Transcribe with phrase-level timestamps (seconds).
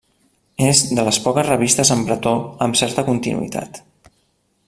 [0.67, 2.33] És de les poques revistes en bretó
[2.67, 3.83] amb certa continuïtat.